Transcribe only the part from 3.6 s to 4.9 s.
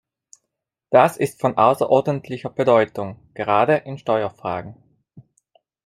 in Steuerfragen.